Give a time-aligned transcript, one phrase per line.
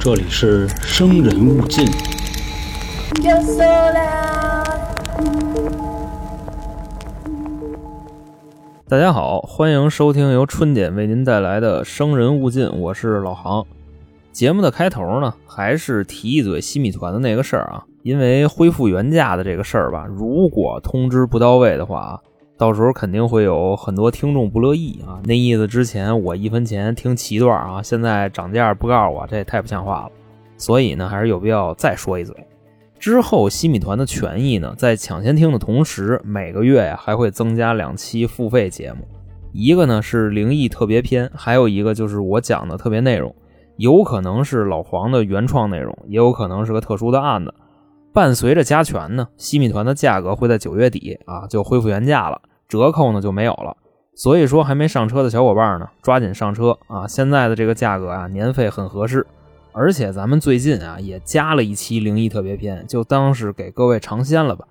[0.00, 1.86] 这里是生人勿近。
[8.88, 13.64] 大家好，欢迎收听由春点为您带来的《生人勿近》，我是老航。
[14.32, 22.20] 节目的开头呢，还是提一嘴西米团的那个事儿啊，因为恢复原价的这个事儿吧，如果通知不到位的话啊，
[22.58, 25.20] 到时候肯定会有很多听众不乐意啊。
[25.24, 30.10] 那意思之前我一分钱听七段啊，现在涨价不告诉我，这也太不像话了。
[30.56, 32.34] 所以呢，还是有必要再说一嘴。
[32.98, 39.06] 之后，西米团的权益呢，在抢先听的同时，每个月呀还会增加两期付费节目，
[39.52, 43.34] 一个呢是灵异特别篇，还有一个就是我讲的特别内容，
[43.76, 47.52] 有可能是老黄的原创内容，也有可能是个特殊的案子。
[48.16, 53.76] 伴随着加权呢，西米团的价格会在九月底啊就恢复原价了，折扣呢就没有了。
[54.14, 57.06] 所以说，还没上车的小伙伴呢，抓紧上车啊！
[57.06, 59.26] 现在的这个价格啊，年费很合适。
[59.72, 64.66] 而且咱们最近啊也加了一期灵异特别篇，就当是给各位尝鲜了吧。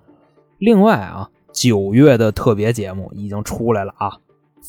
[0.58, 4.10] 另外啊，九月的特别节目已经出来了啊，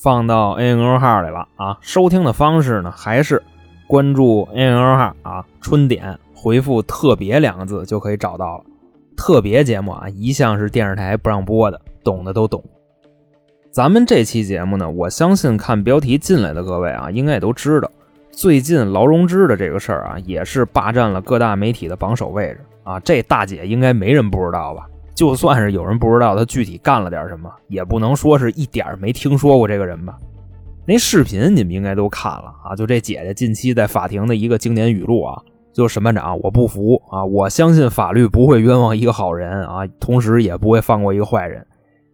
[0.04, 1.80] 放到 A N O 号里了啊。
[1.82, 3.42] 收听的方式呢，还是
[3.88, 8.64] 关注 A N O 号啊，春点回复“特别”两个字就可以找到了。
[9.18, 12.64] 特别节目啊，一向是电视台不让播的，懂的都懂。
[13.72, 17.90] 咱们这期节目呢，我相信看标题进来的各位啊，应该也都知道。
[18.32, 23.00] 最近劳荣枝的这个事儿啊，也是霸占了各大媒体的榜首位置啊。
[23.00, 24.88] 这大姐应该没人不知道吧？
[25.16, 30.16] 就算是有人不知道她具体干了点什么，也不能说是一点没听说过这个人吧？
[30.86, 32.76] 那视频你们应该都看了啊。
[32.76, 35.42] 就这姐姐近期在法庭的一个经典语录啊，
[35.78, 37.24] 就审判长，我不服啊！
[37.24, 41.64] 我相信法律不会冤枉一个好人啊，同时也不会放过一个坏人。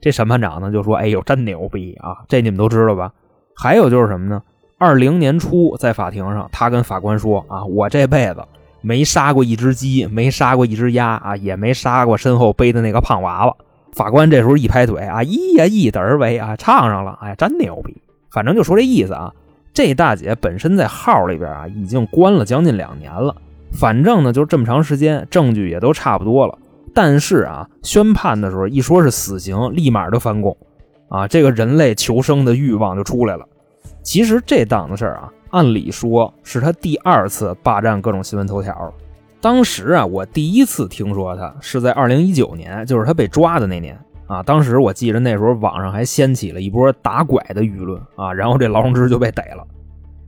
[0.01, 2.17] 这审判长呢就说：“哎呦，真牛逼啊！
[2.27, 3.13] 这你们都知道吧？
[3.55, 4.41] 还有就是什么呢？”
[4.77, 8.43] 二零年初，在法庭上，他跟法官说：“啊，我这辈子
[8.81, 13.55] 没杀过一只鸡，没杀过一只鸭啊，也没杀过身后背的那个胖娃娃。”
[13.95, 17.95] 法官这时候一拍腿：“啊，一呀一得而为啊，唱上了，哎，真牛逼！
[18.29, 19.33] 反正就说这意思啊。
[19.73, 23.33] 这大姐本身在号里边啊，已经关了将近两年了。
[23.73, 26.57] 反正呢，就这么长时间，证据也都差不多了。
[26.93, 30.55] 但是啊，宣判的时候一说是死刑，立马就翻供，
[31.09, 33.45] 啊，这个人类求生的欲望就出来了。”
[34.03, 38.93] 其实这档子事儿啊，按理说是他第二次霸占各种新闻头条。
[39.41, 43.97] 当时啊，我第一次听说他是在二零一九年，就是他被抓的那年
[44.27, 44.43] 啊。
[44.43, 49.65] 当时我记着那时候网上还掀起了一波打拐的舆论啊，然后这劳荣枝就被逮了。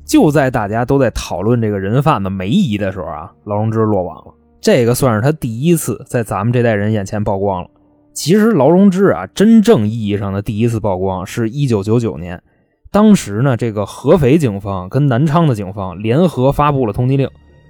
[0.06, 4.34] 就在大家都在讨论这个人贩子梅姨的时候啊，劳荣枝落网了。
[4.62, 7.70] 这个算是他第一次在咱们这代人眼前曝光了。
[8.14, 12.42] 其实劳荣枝啊，真正意义上的第一次曝光是一九九九年。
[12.92, 17.30] 当时呢，这个合肥警方跟南昌的警方联合发布了通缉令，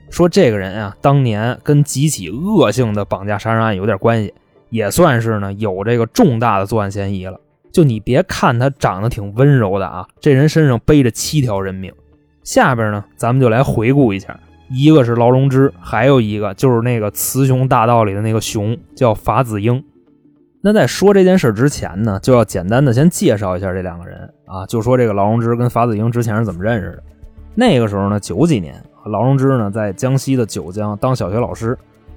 [0.10, 4.34] 说这个人啊，当年跟几起恶性的绑架杀人案有点关系，
[4.70, 7.40] 也算是呢有这个重大的作案嫌疑了。
[7.72, 11.92] 就你别看他长得挺温柔的啊，这人身上背着七条人命。
[12.46, 14.40] 下边呢，咱们就来回顾一下，
[14.70, 19.84] 一个是劳荣枝，还有一个就是那个雌雄大盗里的那个雄，叫法子英。
[20.62, 27.04] 那在说这件事之前呢，就要简单的先介绍一下这两个人啊，就说这个劳荣枝跟法子英之前是怎么认识的。
[27.56, 31.76] 那个时候呢，九几年，劳荣枝呢在江西的九江当小学老师，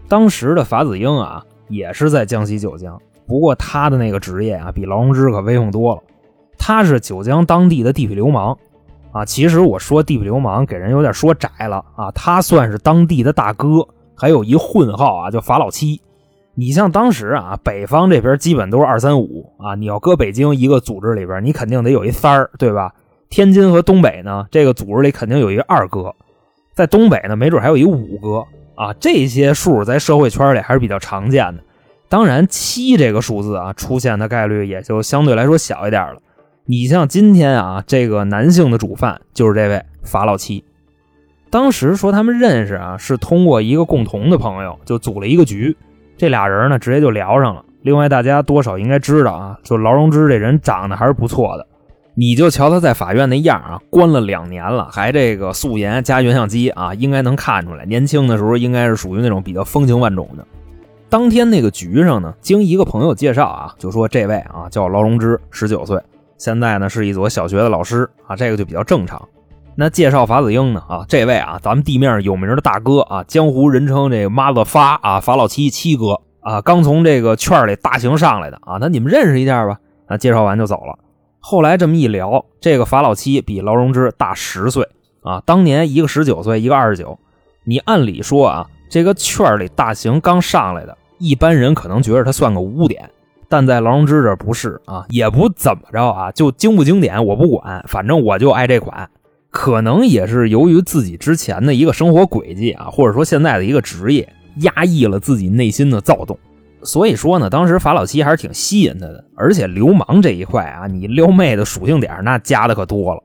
[0.09, 6.03] 当时的法子英啊也是在江西九江，不过他的那个职业啊比劳荣枝可威风多了，
[6.59, 8.59] 他是九江当地的地痞流氓
[9.13, 9.25] 啊。
[9.25, 16.01] 其实我说地痞流氓给人有点说窄了啊，他算是当地的大哥，还有一混号啊叫法老七。
[16.55, 22.93] 你像当时啊，北方这边基本都是二三五啊，你要搁北京一个组织里边，你肯定得有一三儿，对吧？
[23.31, 26.15] 天津和东北呢，这个组织里肯定有一个二哥，
[26.75, 28.93] 在东北呢，没准还有一五哥啊。
[28.95, 31.63] 这些数在社会圈里还是比较常见的。
[32.09, 36.21] 当然，七这个数字啊，出现的概率也就相对来说小一点了。
[36.71, 40.63] 你像今天啊，这个男性的主犯就是这位法老七。
[41.49, 45.75] 当时说他们认识啊，是通过一个共同的朋友，就组了一个局。
[46.19, 47.65] 这俩人呢，直接就聊上了。
[47.81, 51.67] 另外，大家多少应该知道啊，就劳荣枝这人长得还是不错的。
[52.13, 60.47] 你就瞧他在法院那样啊，关了两年了，还这个素颜加原相机啊，应该能看出来，年轻的时候应该是属于那种比较风情万种的。
[61.09, 65.99] 当天那个局上呢，经一个朋友介绍啊，就说这位啊叫劳荣枝，十九岁，
[66.39, 69.29] 现在呢是一所小学的老师啊，这个就比较正常。
[69.75, 70.83] 那介绍法子英呢？
[70.89, 79.79] 啊，这位啊，咱们地面有名的大哥啊，江湖人称这个妈子发啊，法老七七哥啊，刚从这个圈里大型上来的啊，那你们认识一下吧。
[80.07, 80.99] 啊，介绍完就走了。
[81.39, 84.89] 后来这么一聊，这个法老七比劳荣枝大十岁
[85.23, 87.19] 啊，当年一个十九岁，一个二十九。
[87.65, 93.09] 你按理说啊，这个圈里大刑刚上来的，一般人可能觉得他算个污点，
[93.49, 99.09] 但在劳荣枝这不是啊，也不怎么着啊，就经不经典我不管，反正我就爱这款。
[99.51, 104.29] 可能也是由于自己之前的一个生活轨迹啊，或者说现在的一个职业，
[104.59, 106.39] 压抑了自己内心的躁动。
[106.83, 109.25] 所以说呢，当时法老七还是挺吸引他的。
[109.35, 113.23] 而且流氓这一块啊，你撩妹的属性点那加的可多了。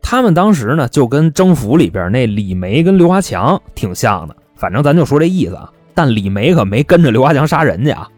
[0.00, 4.34] 他们当时呢，就跟征服里边那李梅跟刘华强挺像的。
[4.56, 5.70] 反正咱就说这意思啊。
[5.94, 8.08] 但李梅可没跟着刘华强杀人家啊。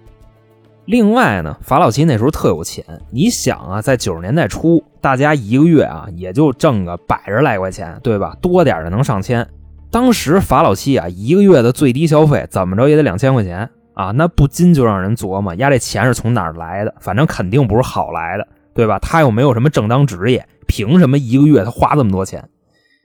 [0.91, 2.85] 另外呢，法老七那时候特有钱。
[3.11, 8.37] 你想啊，在九十年代初，大家一个月啊也就挣个百十来块钱，对吧？
[8.43, 9.47] 多点的能上千。
[9.93, 16.93] 当时法老七啊，一个月的最低消费怎么着也得两千块钱啊，那不禁就让人琢磨，呀，这钱是从哪儿来的？
[16.99, 18.45] 反正肯定不是好来的，
[18.75, 18.99] 对吧？
[18.99, 22.49] 他又没有什么正当职业，凭什么一个月他花这么多钱？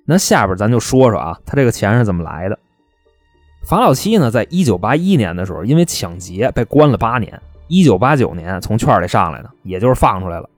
[0.07, 2.57] 那下边咱就说说啊，他这个钱是怎么来的？
[3.63, 7.39] 法老七呢，在一九八一年的时候，因为抢劫被关了八年。
[7.67, 10.49] 一九八九年从圈里上来的，也就是放出来了。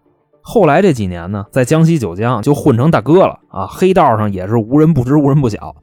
[0.41, 5.75] 后来这几年呢，在江西九江就混成大哥了啊，黑道上也是无人不知、无人不晓。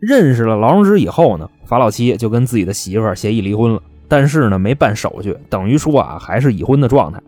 [0.00, 7.20] 认识了劳荣枝以后呢，法老七就跟自己的媳妇协议离婚了，但是呢没办手续，等于说啊还是已婚的状态。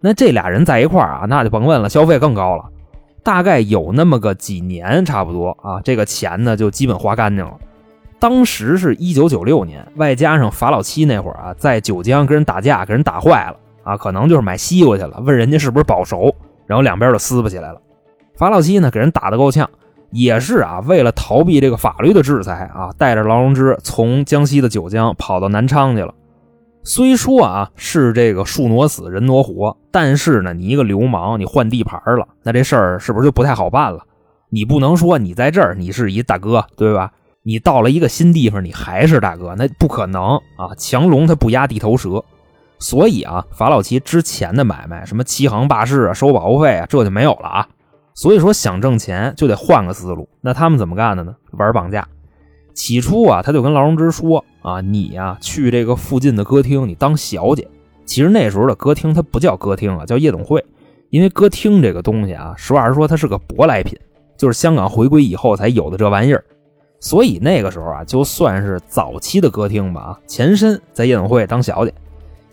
[0.00, 2.64] 那这俩人在一块儿啊，那就甭问了，消费更高了。
[3.22, 7.52] 大概有那么个几年，差不多啊，这个钱呢就基本花干净了。
[8.22, 16.32] 当时是一九九六年，外加上法老七那会儿啊，在九江跟人打架，给人打坏了啊，可能就是买西瓜去了，问人家是不是保熟，
[16.64, 17.80] 然后两边就撕巴起来了。
[18.36, 19.68] 法老七呢，给人打得够呛，
[20.12, 26.14] 也是啊，为了逃避这个法律的制裁啊，带着劳荣枝从江西的九江跑到南昌去了。
[26.84, 33.98] 虽说啊是这个树挪死，人挪活，但是呢，你一个流氓，你换地盘了，那这事儿是不是就不太好办了？
[34.48, 37.10] 你不能说你在这儿，你是一大哥，对吧？
[37.44, 40.70] 你到了一个新地方，你还是大哥，那不可能啊！
[40.78, 42.24] 强龙他不压地头蛇，
[42.78, 47.68] 所以啊，法老齐之前的买卖，什么欺行霸市啊、收保护费啊，这就没有了啊。
[48.14, 50.28] 所以说想挣钱就得换个思路。
[50.40, 51.34] 那他们怎么干的呢？
[51.52, 52.06] 玩绑架。
[52.74, 57.66] 起初啊，他就跟劳荣枝说啊：“你呀，去这个附近的歌厅，你当小姐。
[58.06, 60.64] 其实那时候的歌厅它不叫歌厅啊，叫夜总会。
[61.10, 63.98] 因为歌厅这个东西啊，实话实说，它是个舶来品，
[64.38, 66.44] 就是香港回归以后才有的这玩意儿。”
[67.02, 71.92] 所以那个时候啊，就算是早期的歌厅吧，前身在夜总会当小姐。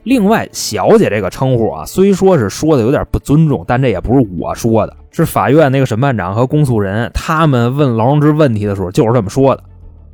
[0.03, 9.63] 另外，小姐这个称呼啊，虽说是说的有点不尊重，但这也不是我说的，是法院那个审判长和公诉人他们问劳荣枝问题的时候就是这么说的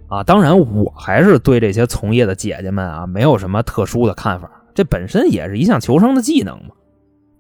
[0.10, 0.22] 啊。
[0.22, 6.72] 当然，我还是对这些从业的姐姐们啊，没有什么特殊的看法，这本身也是一项求生的技能嘛。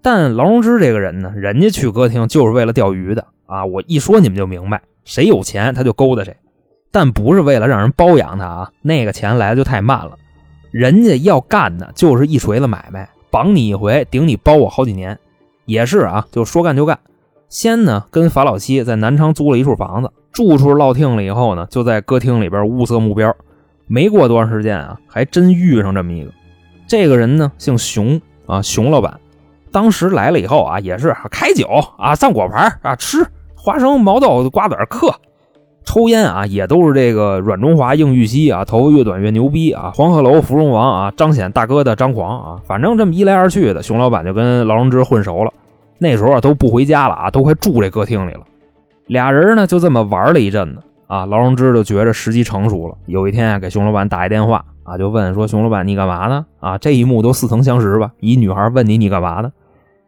[0.02, 3.66] 但劳荣枝这个人呢，人家去歌厅就是为了钓鱼的啊。
[3.66, 6.34] 我一说你们就明白，谁有钱他就勾搭谁。
[6.96, 10.18] 但不是为了让人包养他啊，那个钱来的就太慢了。
[10.72, 15.20] 人家要干的就是一锤子买卖，绑你一回，顶你包我好几年。
[15.66, 16.98] 也是啊，就说干就干。
[17.50, 23.36] 先呢跟法老七在南昌租了一处房子，住处落定了以后呢，就在歌厅里边物色目标。
[23.88, 26.32] 没过多长时间啊，还真遇上这么一个。
[26.88, 29.20] 这个人呢姓熊啊，熊老板。
[29.70, 31.68] 当时来了以后啊，也是开酒
[31.98, 35.14] 啊，上果盘啊，吃花生、毛豆、瓜子嗑。
[35.86, 45.54] 抽烟啊，也都是这个软中华硬玉溪啊，头发越短越牛逼啊，黄鹤楼芙蓉王啊，彰显大哥的张狂啊，反正这么一来二去的，熊老板就跟劳荣枝混熟了。
[45.98, 48.42] 那时候啊都不回家了啊，都快住这歌厅里了。
[49.08, 52.96] 俩人呢就这么玩了一阵子啊，劳荣枝就觉着时机成熟了。
[53.06, 58.12] 有一天啊，给熊老板打一电话啊，就问说：“熊老板，你干嘛呢？”啊，这一幕都似曾相识吧？
[58.20, 59.52] 一女孩问你你干嘛呢？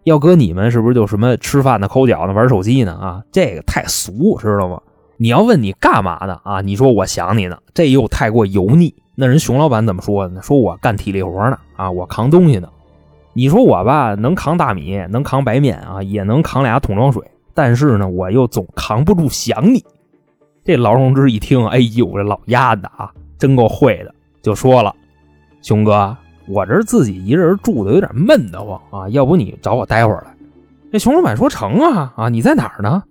[0.03, 2.93] 要搁你们是不是就什么吃饭呢、抠脚呢、玩手机呢？
[2.93, 4.79] 啊，这个太俗，知道吗？
[5.19, 6.61] 你要问你干嘛的啊？
[6.61, 8.93] 你说我想你呢，这又太过油腻。
[9.15, 10.41] 那人熊老板怎么说呢？
[10.43, 12.69] 说我干体力活呢，啊，我扛东西呢。
[13.33, 19.83] 你说我吧，能扛大米，能扛白面啊，也能扛俩桶装水，但是呢，我又总扛不住想你。
[20.63, 24.93] 这劳荣枝一听，哎呦，这老丫子啊，真够会的，就说了
[25.63, 26.15] ：“熊哥，
[26.47, 30.35] 我这自己一个人住的有点闷得慌啊，要不你找我待会儿来？”
[30.91, 33.01] 这熊老板说：“成啊，啊，你在哪儿呢？”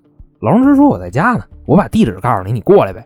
[0.46, 3.04] 劳荣枝说：“我在家呢，我把地址告诉你，你过来呗。”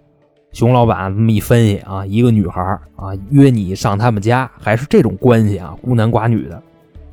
[0.53, 2.61] 熊老板这么一分析啊，一个女孩
[2.97, 6.63] 啊约你上他们家，还是这种关系啊，孤男寡女的，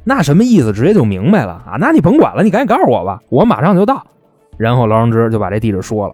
[0.03, 0.73] 那什么意思？
[0.73, 1.77] 直接就明白了啊！
[1.79, 4.05] 那你甭管了，你赶紧告诉我吧，我马上就到。
[4.57, 6.13] 然后劳荣枝就把这地址说了。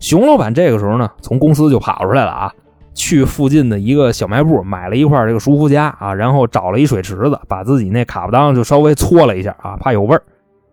[0.00, 2.52] 熊老板这个时候呢，从公司就跑出来了啊，
[2.92, 10.22] 去附近的一个小卖部买了一块这个舒肤佳啊，然后找了一水池子，把自己那卡布裆就稍微搓了一下啊，怕有味儿。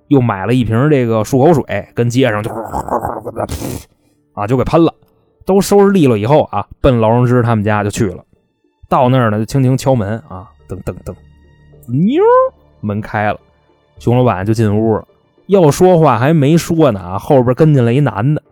[0.08, 2.52] 又买了一瓶这个漱口水，跟街上就
[4.34, 4.94] 啊，就给喷了。
[5.46, 8.24] 都收拾利落以后啊，奔劳荣枝他们家就去了。
[8.90, 11.16] 到那儿呢，就轻轻敲门啊，噔噔噔，
[11.88, 12.22] 妞，
[12.82, 13.40] 门开了，
[13.98, 15.08] 熊老板就进屋了。
[15.46, 18.44] 要说话还没说呢啊，后边跟进来一男的。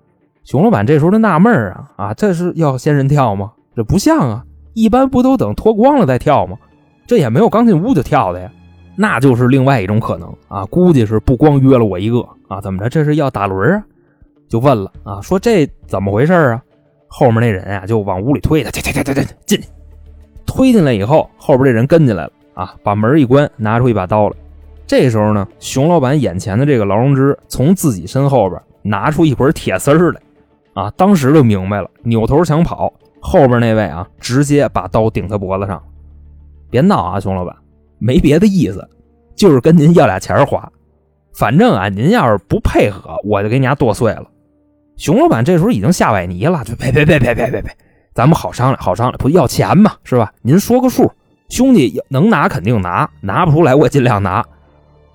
[0.45, 3.51] 熊老板这时候就纳闷啊啊，这是要仙人跳吗？
[3.75, 6.57] 这不像啊，一般不都等脱光了再跳吗？
[7.05, 8.49] 这也没有刚进屋就跳的呀，
[8.95, 10.65] 那就是另外一种可能啊。
[10.65, 12.89] 估计是不光约了我一个啊，怎么着？
[12.89, 13.83] 这是要打轮啊？
[14.47, 16.61] 就问了啊，说这怎么回事啊？
[17.07, 19.67] 后面那人啊就往屋里推他，进进进进进去。
[20.45, 24.35] 推进来以后，后边这人跟进来了啊，把门一关，拿出一把刀来。
[24.87, 30.21] 这时候呢，熊老板眼前的这个劳荣枝从自己身后边拿出一捆铁丝来，
[30.73, 35.81] 啊，当时就明白了，扭头想跑，后边那位啊，直接把刀顶他脖子上。
[36.69, 37.55] 别闹啊，熊老板，
[38.05, 38.87] 没别的意思，
[39.35, 40.71] 就是跟您要俩钱花。
[41.33, 44.25] 反正啊，您要是不配合，我就给你家剁碎了。
[44.95, 47.75] 熊老板这时候已经吓崴泥了，就别别别别别别别，
[48.13, 50.31] 咱们好商量，好商量，不要钱嘛，是吧？
[50.43, 51.11] 您说个数，
[51.49, 54.45] 兄弟能拿肯定拿，拿不出来我尽量拿。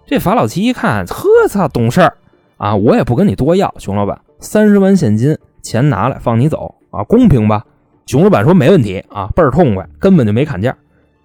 [0.04, 2.16] 这法老七一看，呵操，懂事儿
[2.56, 2.75] 啊！
[2.75, 7.64] 我也不跟你多要，熊老板，三十万现金，钱拿来放你走啊，公平吧？
[8.06, 10.76] 熊老板说没问题啊，倍儿痛快，根本就没砍价。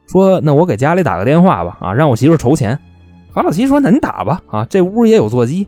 [0.07, 2.77] 说那我给家里打个电话吧，啊，让我媳妇筹钱。
[3.33, 5.67] 法老七说那你打吧，啊，这屋也有座机。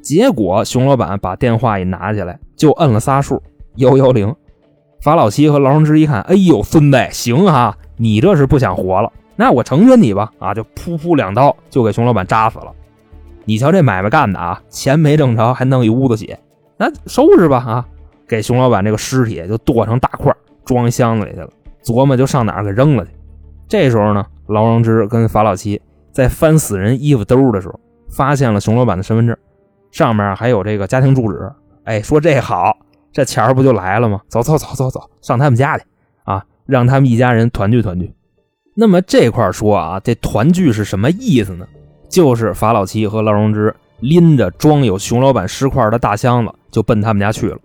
[0.00, 3.42] 结果熊老板把电话一拿起来，就摁了仨数，
[3.76, 4.34] 幺幺零。
[5.00, 9.12] 法老七和劳荣枝一看，哎呦，孙子，行哈，你这是不想活了。
[9.36, 12.72] 那我成全你吧，啊，就噗噗两刀就给熊老板扎死了。
[13.44, 16.38] 你瞧这买卖干的啊，钱没挣着，还弄一屋子血，
[16.78, 17.86] 那收拾吧啊，
[18.26, 21.50] 给熊老板这个尸体就剁成大块，装箱子里去了，
[21.84, 23.10] 琢磨就上哪儿给扔了去。
[23.74, 29.36] 这时候呢，劳荣枝跟法老七在翻死人衣服兜的时候，发现了熊老板的身份证，
[29.90, 31.50] 上面还有这个家庭住址。
[31.82, 32.78] 哎，说这好，
[33.12, 34.20] 这钱不就来了吗？
[34.28, 35.84] 走走走走走，上他们家去
[36.22, 38.14] 啊，让他们一家人团聚团聚。
[38.76, 41.66] 那么这块说啊，这团聚是什么意思呢？
[42.08, 47.58] 就是法老七和劳荣枝拎着装有熊老板尸块的大箱子，就奔他们家去了。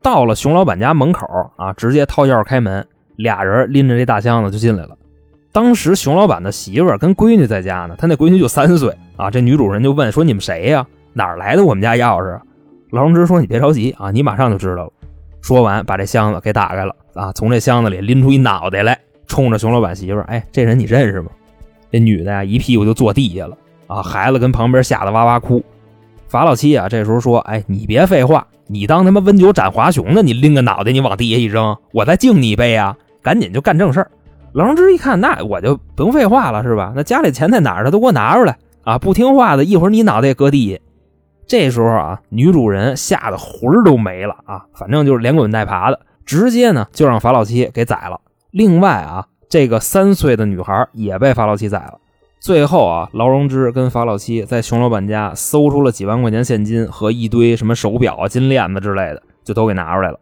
[0.00, 1.26] 到了熊老板家门口
[1.58, 4.96] 啊，直接掏钥匙开门，俩人拎着这大箱子就进来了。
[5.58, 9.28] 当时熊老板的媳妇跟闺女在家呢，他那闺女就三岁啊。
[9.28, 10.86] 这女主人就问说：“你们谁呀？
[11.14, 12.38] 哪来的我们家钥匙？”
[12.90, 14.92] 劳荣枝说：“你别着急啊，你马上就知道了。”
[15.42, 18.96] 说完，把这箱子给打开了啊，从这箱子里拎出一脑袋来。
[19.26, 21.30] 冲着熊老板媳妇，哎，这人你认识吗？
[21.90, 24.00] 这女的呀，一屁股就坐地下了啊！
[24.00, 25.60] 孩子跟旁边吓得哇哇哭。
[26.28, 30.22] 法老七啊，这时候说：“哎，你别废话，你当他妈温酒斩华雄呢？
[30.22, 32.96] 你拎个脑袋，你往地下一扔，我再敬你一杯啊！
[33.22, 34.08] 赶紧就干正事儿。”
[34.52, 36.92] 劳荣枝一看，那我就不用废话了，是吧？
[36.96, 37.84] 那家里钱在哪儿？
[37.84, 38.98] 他都给我拿出来啊！
[38.98, 40.80] 不听话的，一会儿你脑袋也搁地下。
[41.46, 44.64] 这时候啊，女主人吓得魂儿都没了啊！
[44.74, 48.20] 反正就是连滚带爬的，直接呢就让法老七给宰了。
[48.50, 51.94] 另外啊，这个三岁的女孩也被法老七宰了。
[52.40, 60.18] 最后啊，劳荣枝跟法老七在熊老板家搜出了几万块钱现金和一堆什么手表啊、金链子之类的，就都给拿出来了。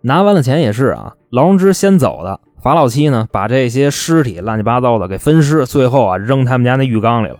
[0.00, 7.38] 拿完了钱也是啊，劳荣枝先走的，法老七呢把这些尸体乱七八糟的给分尸，最后啊扔他们家那浴缸里了。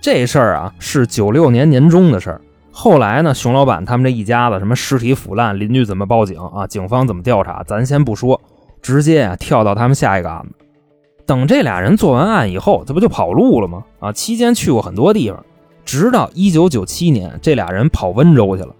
[0.00, 2.40] 这事儿啊是九六年年中的事儿。
[2.70, 6.66] 后来呢，熊老板他们这一家子什么尸体腐烂，邻居怎么报警啊？
[6.66, 7.62] 警方怎么调查？
[7.64, 8.40] 咱先不说。
[8.80, 10.54] 直接啊跳到他们下一个案子。
[11.26, 13.84] 等这俩人做完案以后，这不就跑路了吗？
[13.98, 15.44] 啊，期间去过很多地方，
[15.84, 18.74] 直到一九九七年，这俩人跑温州去了。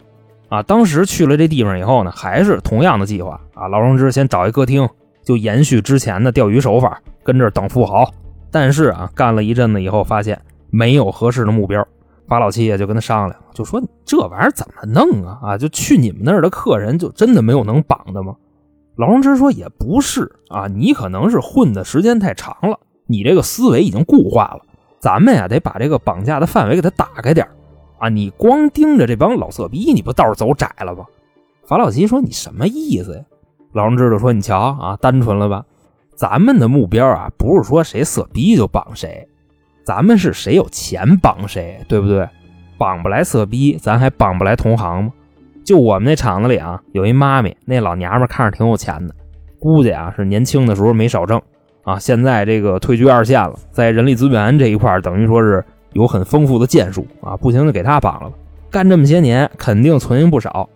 [0.49, 3.69] 啊，当时去了这地方以后呢，还是同样的计划啊。
[3.69, 4.89] 劳荣枝先找一歌厅，
[5.31, 8.13] 就延续之前的钓鱼手法，跟这儿等富豪。
[8.51, 11.87] 但是啊，干了一阵子以后，发现没有合适的目标。
[12.27, 15.39] 法老七也就跟他商量，就说这玩意儿怎么弄啊？
[15.41, 18.35] 啊，就去你们那儿的客人，就真的没有能绑的吗？
[18.97, 24.63] 劳荣枝说：“也不是啊，你可能是混的时间太长了，你这个思维已经固化了。
[24.99, 27.47] 咱们呀，得把这个绑架的范围给他打开点
[28.01, 28.09] 啊！
[28.09, 31.05] 你光盯着这帮老色逼，你不道走窄了吗？”
[31.65, 33.23] 法老吉说：“你什么意思呀？”
[33.73, 35.65] 老人知道说：“你瞧啊，单纯了吧？
[36.17, 39.27] 咱们的目标啊，不是说谁色逼就绑谁，
[39.85, 42.29] 咱们是谁有钱绑谁，对不对？
[42.77, 45.13] 绑不来色逼，咱还绑不来同行吗？”
[45.63, 49.15] 就我们那厂子里啊，有一妈咪，那老娘们看着挺有钱的，
[49.61, 51.41] 估计啊是年轻的时候没少挣
[51.85, 51.97] 啊。
[51.99, 57.37] 现在这个退居二线了，在人力资源这一块等于说是有很丰富的建树啊。
[57.37, 58.37] 不行就给他绑了吧，
[58.69, 60.69] 干这么些年肯定存银不少。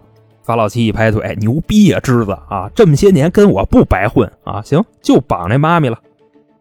[0.45, 4.61] 法老七一拍腿，牛逼呀，侄子啊，这么些年跟我不白混啊。
[4.63, 5.99] 行，就绑这妈咪了。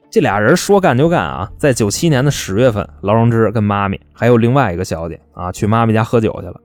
[0.10, 6.56] 这俩人说干就干啊，在九七年的十月份，劳荣枝跟妈咪还有另外一个小姐啊，去妈咪家喝酒去了。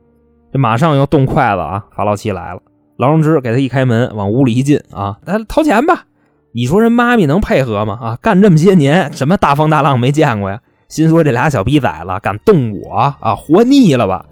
[0.52, 1.84] 这马上要动筷子啊！
[1.94, 2.60] 法老七来了，
[2.96, 6.04] 劳荣枝给他一开门，往屋里一进啊，他掏钱吧。
[6.52, 7.98] 你说人妈咪能配合吗？
[8.00, 10.60] 啊，干这么些年，什么大风大浪没见过呀？
[10.88, 14.24] 心说这俩小逼崽子敢动我啊，活腻了吧？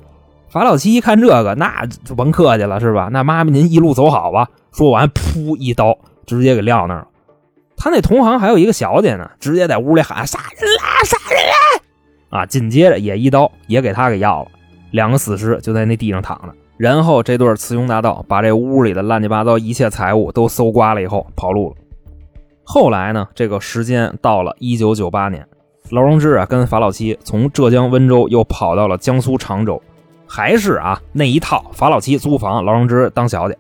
[0.49, 3.09] 法老七一看这个，那就甭客气了，是吧？
[3.13, 4.49] 那妈妈您一路走好吧。
[4.73, 7.09] 说完，噗一刀直接给撂那儿了。
[7.77, 12.41] 他那同行还有一个小姐呢，直接在屋里喊杀人啦，杀人啦！
[12.41, 14.49] 啊，紧接着也一刀也给他给要了。
[14.93, 16.55] 两个死尸就在那地上躺着。
[16.79, 21.77] 然后这对雌雄大盗把这屋里的乱七八糟一切财物都搜刮了以后跑路了。
[22.65, 25.47] 后来呢，这个时间到了一九九八年，
[25.91, 29.81] 劳荣枝啊跟法老七从浙江温州又跑到了江苏常州，
[30.27, 33.57] 还是啊那一套，法老七租房，劳荣枝当小姐，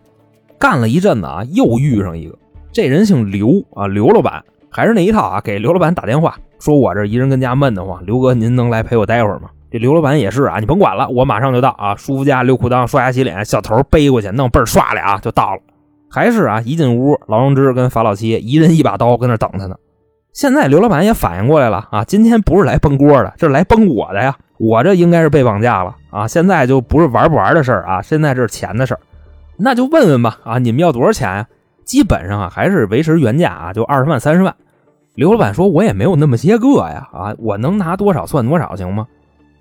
[0.58, 2.36] 干了一阵子啊，又遇上一个，
[2.72, 9.50] 这人姓刘啊，刘老板，还是那一套啊，给刘老板打电话说，我这一人跟家闷得慌，刘哥您能来陪我待会儿吗？
[9.70, 15.60] 这刘老板也是啊，你甭管了，我马上就到啊，舒服家溜裤裆，刷牙洗脸，小头背过去，弄倍儿刷俩就到了。
[16.08, 19.76] 还是啊，一进屋，劳荣枝跟法老七一人一把刀跟那等他呢。
[20.36, 24.36] 现在刘老板也反应过来了啊，今天不是来崩锅的，这是来崩我的呀！
[24.58, 26.28] 我这应该是被绑架了啊！
[26.28, 29.00] 现在就不是玩不玩的事儿啊，现在这是钱的事儿。
[29.56, 31.46] 那就问问吧啊，你们要多少钱呀？
[31.86, 34.54] 基本上啊还是维持原价啊，就二十万、三十万。
[35.14, 39.06] 刘老板说：“我也没有那么些个呀啊，我能拿多少算多少，行吗？”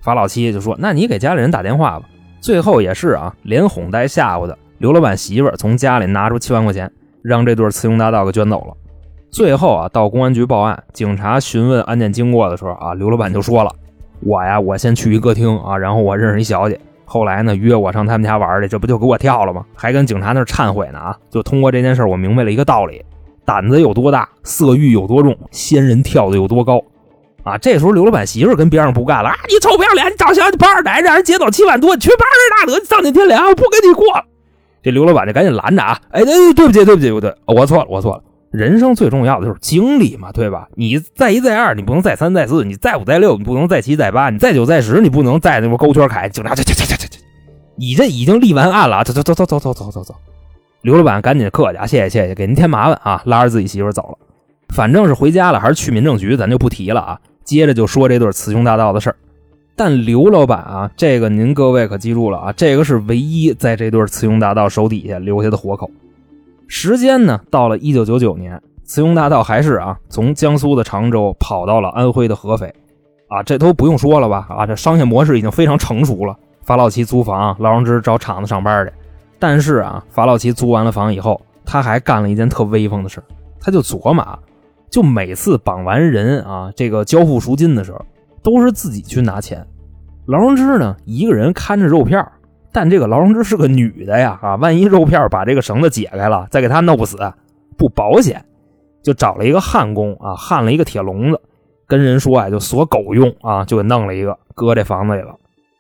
[0.03, 2.05] 法老七就说：“那你给家里人打电话吧。”
[2.41, 4.57] 最后也是啊，连哄带吓唬的。
[4.79, 6.91] 刘老板媳妇从家里拿出七万块钱，
[7.21, 8.73] 让这对雌雄大盗给卷走了。
[9.35, 13.69] 最后啊，到公安局报案，警察询问案件经过的时候啊，刘老板就说了
[14.23, 19.65] ：“我呀，我先去一歌厅啊，然后我认识一小姐，后来呢约我上他们家玩去，这不就给我跳了吗？
[19.75, 21.17] 还跟警察那忏悔呢啊！
[21.29, 23.03] 就通过这件事，我明白了一个道理：
[23.43, 26.81] 胆子有多大，色欲有多重，仙人跳的有多高。”
[27.43, 29.35] 啊，这时候刘老板媳妇跟边上不干了啊！
[29.49, 34.23] 你臭不要脸，你找小姐包二奶，让人劫走七万多，你去八十大德，丧尽天良，不跟你过了。
[34.81, 35.99] 这刘老板就赶紧拦着啊！
[36.11, 38.23] 哎，对对不起，对不起，不对，我错了，我错了。
[38.55, 40.67] 人生最重要的就是经历嘛，对吧？
[40.75, 46.27] 你再一再二，你不能再三再四；你再五再六，你不能再七再八；你再九再十，你不能再那么勾圈凯。
[46.29, 47.19] 警察，去去去去去去！
[47.75, 50.15] 你这已经立完案了，走走走走走走走走走。
[50.81, 54.17] 刘老板赶紧客气啊，谢谢谢谢，给您添麻烦啊，拉着自己媳妇走了。
[54.73, 57.19] 反正是回家了，还是去民政局，咱就不提了啊。
[57.43, 59.15] 接着就说这对雌雄大盗的事儿。
[59.75, 65.89] 但刘老板啊，这个您各位可记住了啊，这个是唯一在这对雌雄大盗手底下留下的活口。
[66.67, 72.73] 时间呢，到了一九九九年，雌雄大盗还是啊，从江苏的常州跑到了安徽的合肥，
[73.27, 74.47] 啊，这都不用说了吧？
[74.49, 76.35] 啊，这商业模式已经非常成熟了。
[76.63, 78.93] 法老奇租房，劳荣枝找厂子上班去。
[79.39, 83.23] 但是啊，法老奇租完了房以后，他还干了一件特威风的事
[83.59, 84.39] 他就琢磨，
[84.89, 87.99] 就每次绑完人啊，这个交付赎金的时候。
[88.43, 89.65] 都是自己去拿钱，
[90.27, 92.23] 劳荣枝呢一个人看着肉片
[92.75, 97.15] 但这个劳荣枝是个女的呀啊，万一肉片把这个绳子解开了，再给他弄不死
[97.77, 98.43] 不保险，
[99.01, 101.39] 就找了一个焊工啊，焊了一个铁笼子，
[101.87, 105.33] 跟人说啊就锁狗用啊，就给弄了一个搁这房子里了。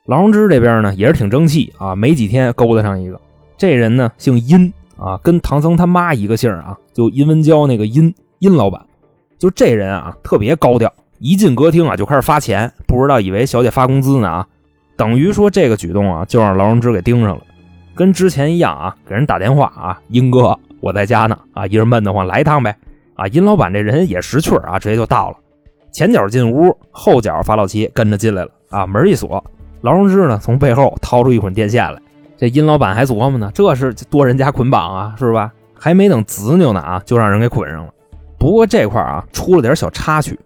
[0.05, 3.19] 劳荣枝这边呢也是挺争气啊，没几天勾搭上一个，
[3.57, 8.81] 这人呢姓殷啊，跟唐僧他妈一个姓啊，就殷文娇那个殷殷老板，
[9.37, 10.93] 就这人啊特别高调。
[11.19, 14.47] 一进歌厅啊，就开始发钱，不知道以为小姐发工资呢啊，
[14.97, 17.41] 等于说这个举动啊，就让劳荣枝给盯上了，
[17.93, 22.75] 跟之前一样啊，给人打电话啊，殷哥我在家呢啊，一人闷得慌，来一趟呗。
[23.15, 25.37] 啊，殷老板这人也识趣啊，直接就到了，
[25.91, 28.51] 前脚进屋，后脚法老七跟着进来了。
[28.69, 29.41] 啊，门一锁，
[29.81, 31.99] 劳荣枝呢从背后掏出一捆电线来，
[32.35, 35.51] 这殷老板还琢磨呢，这是多人家捆绑啊，是吧？
[35.77, 37.93] 还没等执拗呢啊，就让人给捆上了，
[38.37, 40.37] 不过这块啊出了点小插曲。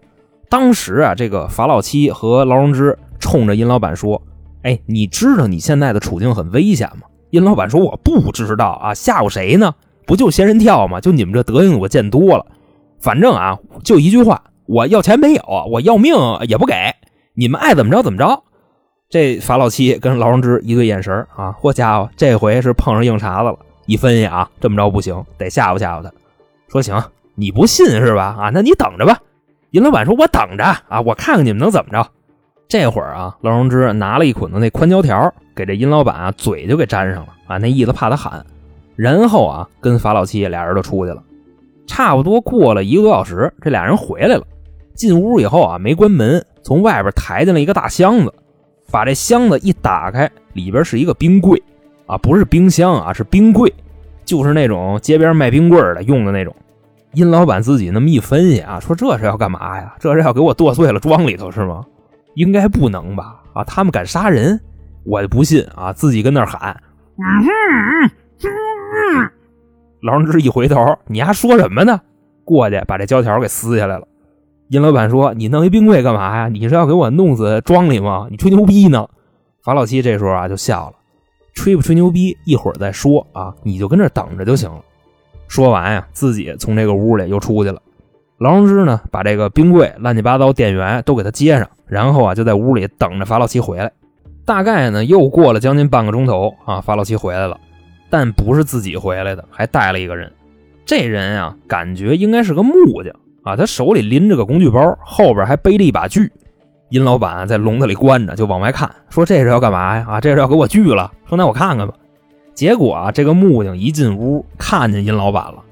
[0.48, 4.20] 当时啊，这个法老七和劳荣枝冲着殷老板说
[4.62, 9.74] ：“哎，你知道你现在的处境很危险吗？”殷老板说：“我不知道啊，吓唬谁呢？
[10.06, 11.00] 不就仙人跳吗？
[11.00, 12.44] 就你们这德行，我见多了。
[12.98, 16.14] 反正啊，就一句话，我要钱没有，我要命
[16.48, 16.74] 也不给。
[17.34, 18.42] 你们爱怎么着怎么着。”
[19.08, 23.58] 这法老七跟劳荣枝一对眼神啊，嚯家伙，这回是碰上硬茬子了。
[23.86, 26.12] 一分析啊，这么着不行，得吓唬吓唬他。
[26.68, 27.02] 说行，
[27.34, 28.36] 你不信是吧？
[28.38, 29.20] 啊，那你等着吧。
[29.70, 32.08] 尹老板说：“我等着啊，我看看你们能怎么着。”
[32.70, 38.46] 这会儿啊，劳荣枝拿了一捆子那宽胶条，给这殷老板啊嘴就给粘上了啊，那意思怕他喊。
[38.94, 41.20] 然后啊，跟法老七俩人就出去了。
[41.88, 44.46] 差不多过了一个多小时，这俩人回来了。
[44.94, 48.32] 进屋以后啊，没关门，从外边抬进来一个大箱子，
[48.92, 51.60] 把这箱子一打开，里边是一个冰柜
[52.06, 53.72] 啊，不是冰箱啊，是冰柜，
[54.24, 56.54] 就是那种街边卖冰棍的用的那种。
[57.14, 59.96] 殷老板自己那么一分析啊，说这是要干嘛呀？
[59.98, 61.84] 这是要给我剁碎了装里头是吗？
[62.34, 63.42] 应该不能吧？
[63.52, 64.60] 啊，他们敢杀人，
[65.04, 65.92] 我不信啊！
[65.92, 66.80] 自己跟那喊，
[70.02, 72.00] 劳荣枝一回头，你还说什么呢？
[72.44, 74.06] 过去把这胶条给撕下来了。
[74.68, 76.48] 殷老板说：“你弄一冰柜干嘛呀？
[76.48, 78.28] 你是要给我弄死庄里吗？
[78.30, 79.08] 你吹牛逼呢？”
[79.62, 80.96] 法老七这时候啊就笑了
[81.54, 84.80] ：“吹不吹牛逼，一会儿再说啊，你就跟这等着就行了。”
[85.48, 87.82] 说完呀，自己从这个屋里又出去了。
[88.38, 93.90] 劳荣枝呢，把这个冰柜乱七八糟电源都给他接上，然后啊就在屋里等着法老七回来。
[94.46, 97.58] 大概呢又过了将近半个钟头啊，法老七回来了，
[98.08, 100.32] 但不是自己回来的，还带了一个人。
[100.86, 103.14] 这人啊，感觉应该是个木匠。
[103.42, 106.30] 啊，他手里拎着个工具包，后边还背着一把锯。
[106.90, 110.04] 殷老板在笼子里关着，就往外看，说：“这是要干嘛呀？
[110.06, 111.94] 啊，这是要给我锯了。”说：“那我看看吧。”
[112.54, 115.62] 结果啊，这个木匠一进屋，看见殷老板了。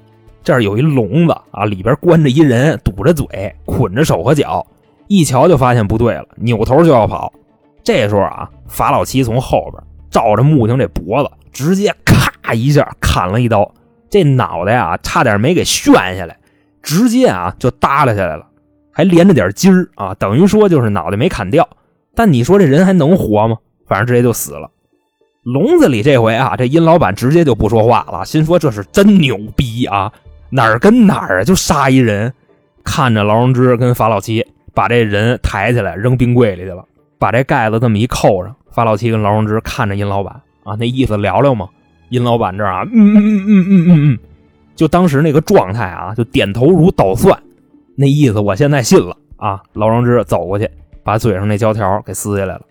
[0.43, 4.65] 这儿有一笼子啊，里边关着一人，堵着嘴，捆着手和脚。
[5.09, 7.33] 一瞧就发现不对了，扭头就要跑。
[7.83, 13.73] 这时候啊，法老七从后边照着木匠这脖子，直接咔一下砍了一刀，
[14.07, 16.37] 这脑袋啊，差点没给旋下来。
[16.83, 18.45] 直接啊就耷拉下来了，
[18.91, 21.67] 还连着点筋儿啊，等于说就是脑袋没砍掉。
[22.13, 23.57] 但你说这人还能活吗？
[23.87, 24.69] 反正直接就死了。
[25.41, 30.11] 笼子里这回啊，这殷老板直接就不说话了，心说这是真牛逼啊，
[30.51, 32.31] 哪儿跟哪儿啊，就杀一人。
[32.83, 34.45] 看着劳荣枝跟法老七
[34.79, 36.85] 把这人抬起来扔冰柜里去了，
[37.17, 38.55] 把这盖子这么一扣上。
[38.71, 41.67] 法老七跟劳荣枝看着殷老板啊，那意思聊聊嘛。
[42.07, 44.19] 殷老板这啊，嗯嗯嗯嗯嗯嗯嗯。
[44.77, 47.37] 就当时那个状态啊，就点头如捣蒜，
[47.97, 49.61] 那意思我现在信了啊！
[49.73, 50.69] 劳荣枝走过去，
[51.03, 52.61] 把嘴上那胶条给撕下来了。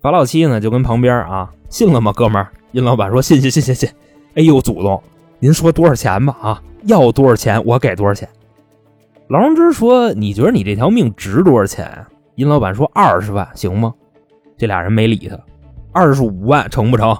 [0.00, 2.48] 法老七呢就跟旁边啊，信了吗，哥们儿？
[2.72, 3.86] 殷老板说信信信信信。
[4.34, 5.02] 哎呦，祖宗，
[5.40, 6.34] 您说多少钱吧？
[6.40, 8.26] 啊，要多少钱我给多少钱。
[9.28, 13.92] 劳荣枝说：“你觉得你这条命值多少钱？”殷老板说：“二十万行吗？”
[14.56, 15.38] 这俩人没理他。
[15.92, 17.16] 二十五万成不成？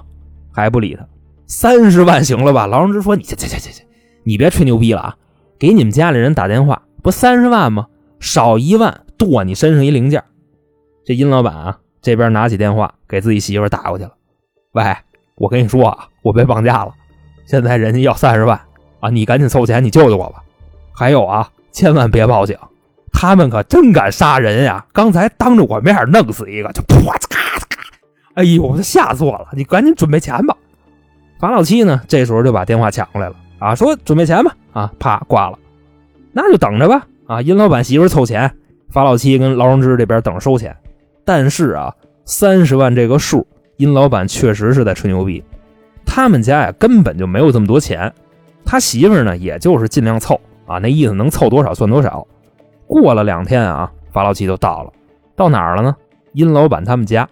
[0.51, 1.05] 还不理他。
[1.45, 2.65] 三十万行了吧？
[2.65, 3.83] 劳荣枝说：“你去去去去去。”
[4.23, 5.15] 你别吹牛逼了啊！
[5.57, 7.87] 给你们家里人打电话，不三十万吗？
[8.19, 10.23] 少一万剁你身上一零件。
[11.05, 14.11] 这殷老板啊，这边拿起电话给自己媳妇打过去了。
[14.73, 14.83] 喂，
[15.35, 16.91] 我跟你说啊，我被绑架了，
[17.45, 18.59] 现在人家要三十万
[18.99, 19.09] 啊！
[19.09, 20.43] 你赶紧凑钱，你救救我吧。
[20.93, 22.57] 还有啊，千万别报警，
[23.11, 24.85] 他们可真敢杀人呀！
[24.93, 27.63] 刚才当着我面弄死一个，就啪嚓咔嚓，
[28.35, 29.47] 哎呦，我吓死我了！
[29.53, 30.55] 你赶紧准备钱吧。
[31.39, 33.35] 法老七呢，这时候就把电话抢过来了。
[33.59, 35.57] 啊，说准备钱吧，啊，啪挂了，
[36.31, 37.05] 那就等着吧。
[37.27, 38.51] 啊，殷老板媳妇凑钱，
[38.89, 40.75] 法老七跟劳荣枝这边等着收钱。
[41.23, 41.93] 但是啊，
[42.25, 43.45] 三十万这个数，
[43.77, 45.43] 殷老板确实是在吹牛逼。
[46.05, 48.11] 他们家呀根本就没有这么多钱，
[48.65, 52.25] 他媳妇呢也就是尽量凑啊，那意思能凑多少算多少。
[52.87, 54.91] 过了两天啊，法老七就到了，
[55.35, 55.95] 到哪儿了呢？
[56.33, 57.27] 殷老板他们家。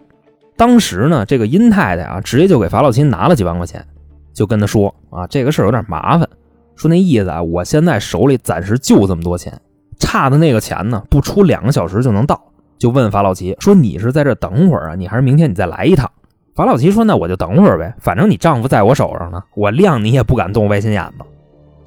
[0.56, 3.86] 当时呢，这个殷太太啊，直接就给法老七拿了几万块钱。
[4.34, 6.28] 就跟他说啊，这个事儿有点麻烦，
[6.76, 9.54] 说那意思啊，我现在手里暂时就这么多钱，
[10.00, 12.40] 差的那个钱呢，不出两个小时就能到。
[12.78, 16.08] 就问法老齐说：“你是在这等会儿啊，你还是明天你再来一趟？”
[16.54, 21.26] 法老齐说：“那我就等会儿呗，反正你丈夫在我手上呢，我谅你也不敢动歪心眼子。”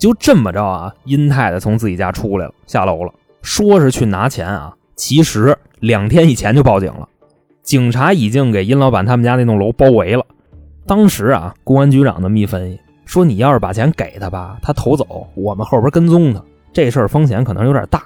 [0.00, 7.06] 就这么着啊，殷太太从自己家出来了，下楼了，说是去拿钱啊，其实两天以前就报警了，
[7.62, 10.24] 警察已经给殷老板他们家那栋楼包围了。
[10.86, 18.02] 当时啊，公安局长那么一分析，说你要是把钱给他吧，他偷走，我们后边跟踪他，这事儿风险可能有点大。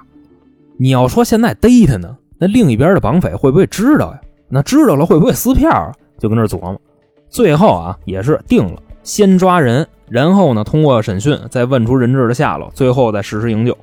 [0.76, 4.20] 你要说现在逮他呢，那另一边的绑匪会不会知道呀？
[4.48, 5.92] 那知道了会不会撕票啊？
[6.18, 6.80] 就跟那琢磨。
[7.28, 13.76] 最后啊，也是定了，先抓人，然后呢，通过审讯再问出人质的下落，最后再实施营救。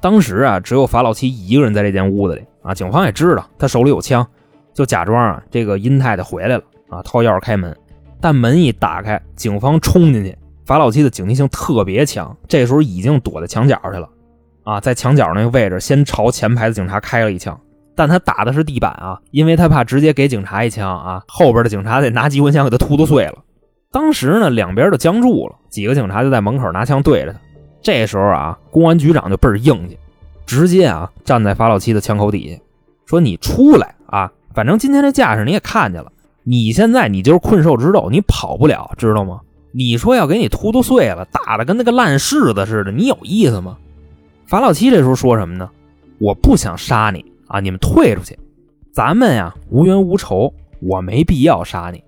[0.00, 4.26] 当时啊，只有法老七一个人在这间屋子里啊，警方也知道他手里有枪，
[4.72, 7.76] 就假装啊，这个殷太太回来了啊，掏钥匙开门。
[8.22, 10.34] 但门一打开，警方冲进去。
[10.64, 14.08] 法老七的警惕性特别强，这时候已经躲在墙角去了。
[14.64, 17.60] 啊，在墙角那个位置，先朝前排的警察开了一枪，
[17.94, 23.34] 但他打的是地板啊，因为他怕直接给警察一枪啊，后边的警察得拿机关枪给他突突碎了。
[23.90, 27.38] 当时呢，两边都僵住了，几个警察就在门口拿枪对着他。
[27.80, 29.98] 这时候啊，公安局长就倍儿硬气，
[30.44, 32.60] 直接啊站在法老七的枪口底下，
[33.06, 36.12] 说：“你出来啊，反正今天这架势你也看见了。”
[36.48, 39.40] 你现在你就是困兽之斗，你跑不了，知道吗？
[39.72, 43.76] 你说要给你突突碎了，打的跟那个烂柿子似的，你有意思吗？
[44.46, 45.68] 法老七这时候说什么呢？
[46.18, 48.38] 我不想杀你啊，你们退出去，
[48.92, 52.02] 咱们呀无冤无仇，我没必要杀你。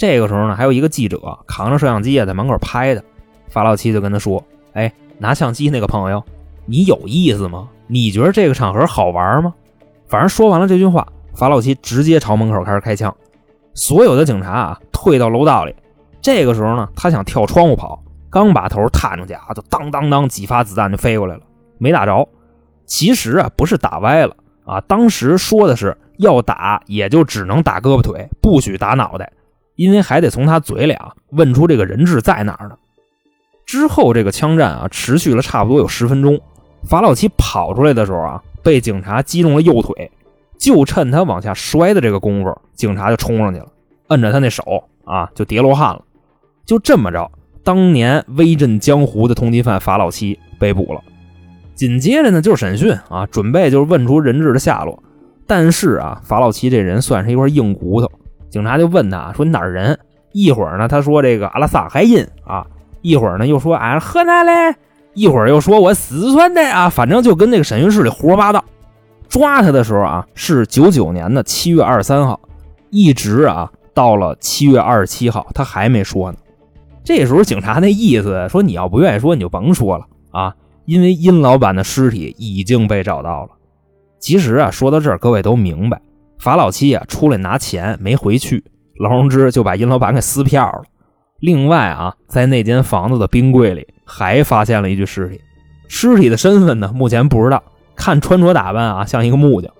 [0.00, 3.04] 这个时候呢，还有一个记者扛着摄像机啊在门口拍的，
[3.50, 6.24] 法老七就跟他说：“哎，拿相机那个朋友，
[6.64, 7.68] 你有意思吗？
[7.86, 9.52] 你觉得这个场合好玩吗？”
[10.08, 13.14] 反正说完了这句话，法老七直接朝门口开始开枪。
[13.74, 15.76] 所有的警察啊，退到楼道里。
[16.22, 21.42] 这个时候呢，他想跳窗户跑，刚把头探出去啊，就当当当几发子弹就飞过来了，
[21.76, 22.26] 没打着。
[22.86, 24.34] 其实啊，不是打歪了
[24.64, 29.30] 啊，当时说的是要打，也就只能打胳膊腿，不许打脑袋，
[29.80, 32.76] 因为还得从他嘴里啊问出这个人质在哪儿呢。
[33.64, 36.38] 之后这个枪战啊，持续了差不多有十分钟。
[36.84, 40.10] 法老七跑出来的时候啊，被警察击中了右腿，
[40.58, 43.68] 就趁他往下摔的这个功夫，警察就冲上去了，
[44.08, 46.02] 摁着他那手啊，就叠罗汉了。
[46.66, 47.30] 就这么着，
[47.64, 51.00] 当年威震江湖的通缉犯法老七被捕了。
[51.74, 55.02] 紧接着呢，就是审讯啊，准备就是问出人质的下落。
[55.46, 58.10] 但是啊，法老七这人算是一块硬骨头，
[58.50, 59.98] 警察就问他说：“你哪儿人？”
[60.32, 62.66] 一会儿呢，他说：“这个阿拉萨海印啊。”
[63.00, 64.76] 一会儿呢又说：“俺河南嘞。”
[65.14, 68.64] 一会儿又说：“我四川的啊。”反正就跟那个审讯室里胡说八道。
[69.28, 72.38] 抓他的时候啊，是九九年的七月二十三号，
[72.90, 76.38] 一直啊到了七月二十七号，他还没说呢。
[77.04, 80.54] 这时候警察那意思说：“你要不愿意说，你就甭说了啊。”
[80.86, 83.50] 因为殷老板的尸体已经被找到了。
[84.18, 86.00] 其实啊，说到这儿，各位都明白，
[86.40, 88.64] 法老七啊出来拿钱没回去，
[88.98, 90.82] 劳荣枝就把殷老板给撕票了。
[91.38, 95.40] 另外啊，在那间房子的冰柜里还发现了一具尸体，
[95.88, 97.62] 尸体的身份呢，目前不知道。
[97.96, 99.70] 看穿着打扮啊，像一个木匠。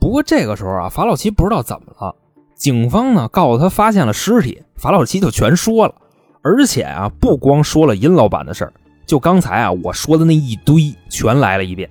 [0.00, 2.16] 不过这个时候啊，法老七不知道怎么了，
[2.54, 5.94] 警方呢告诉他发现了尸体，法老七就全说了，
[6.42, 8.72] 而且啊，不光说了殷老板的事儿。
[9.04, 11.90] 就刚才啊，我说的那一堆全来了一遍，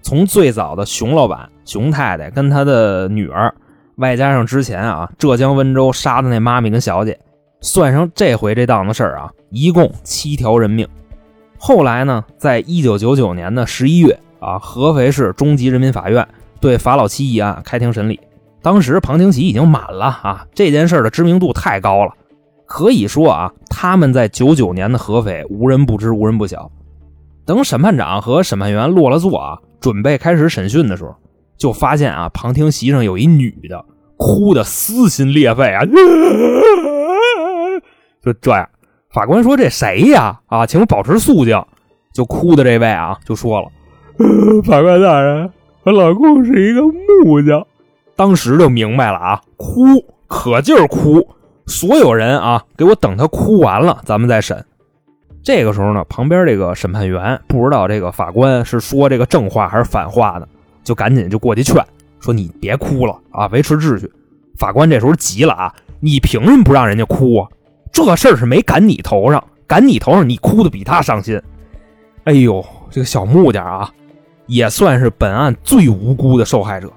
[0.00, 3.54] 从最早的熊老板、熊太太跟他的女儿，
[3.96, 7.18] 外加上之前啊浙江温州杀的那妈咪跟小姐，
[7.60, 10.86] 算上这回这档子事儿啊，一共七条人命。
[11.58, 16.26] 后来呢，在一九九九年的十一月啊，合肥市中级人民法院
[16.60, 18.18] 对法老七一案开庭审理，
[18.60, 22.12] 当时旁听席已经满了啊，这件事的知名度太高了。
[22.66, 26.70] 可以说啊，他们在九九年的合肥无人不知，无人不晓。
[27.44, 31.14] 等审判长和审判员落了座啊，准备开始审讯的时候，
[31.62, 33.84] 就发现啊，旁听席上有一女的
[34.16, 35.84] 哭得撕心裂肺啊，
[38.20, 38.68] 就这样。
[39.10, 40.40] 法官说：“这谁呀？
[40.46, 41.64] 啊，请保持肃静。”
[42.12, 43.68] 就哭的这位啊，就说了
[44.66, 45.52] ：“法官大人，
[45.84, 47.64] 我老公是一个木匠。”
[48.16, 49.84] 当时就明白了啊，哭
[50.26, 51.28] 可劲儿哭。
[51.66, 54.64] 所有人啊，给我等他哭完了，咱们再审。
[55.44, 60.46] 这个时候呢，旁边这个审判员不知道这个法官是说这个正话还是反话呢，
[60.84, 61.84] 就赶紧就过去劝，
[62.20, 64.10] 说你别哭了啊，维持秩序。
[64.56, 67.48] 法官这时候急了啊，你凭什么不让人家哭啊？
[67.92, 71.40] 这事儿是没赶你头上，赶你头上，你哭的比他伤心。
[72.24, 73.90] 哎呦，这个小木匠啊，
[74.46, 76.94] 也算是本案最无辜的受害者了。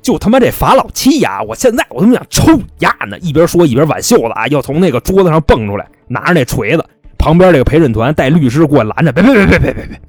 [0.00, 1.42] 就他妈这法老七呀！
[1.42, 3.18] 我现在我他妈想抽你丫呢！
[3.18, 6.84] 一边说一边挽袖子啊，要从那个桌子上蹦出来，拿着那锤子。
[7.18, 10.00] 旁边这个陪审团带律师过来拦着，别别别别别别别！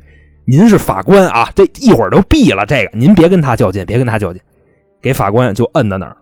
[0.50, 2.66] 您是法官啊，这一会儿就毙了。
[2.66, 4.42] 这个您别跟他较劲，别跟他较劲。
[5.00, 6.18] 给法官就摁在那儿。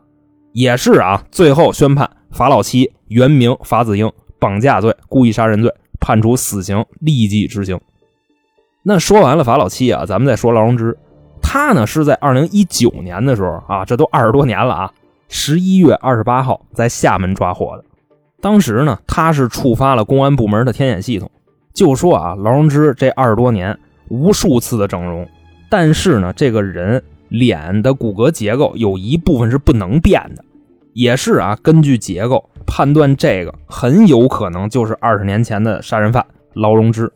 [0.52, 7.80] 也是啊，最后宣判法老七原名法子英，绑架罪、故意杀人罪，判处死刑，立即执行。
[8.84, 10.98] 那说完了法老七啊，咱们再说劳荣枝。
[11.42, 14.92] 他呢是在二零一九年的时候啊，这都二十多年了啊，
[15.30, 17.86] 十一月二十八号在厦门抓获的。
[18.42, 21.32] 当时呢，他是触发了公安部门的天眼系统，
[21.74, 25.28] 就说啊，劳荣枝这二十多年无数次的整容，
[25.70, 30.44] 但是呢，这个人脸的骨骼结构有一部分是不能变的，
[30.94, 37.12] 也是啊，根据结构判断，这个很有可能就是二十年前的杀人犯劳荣枝。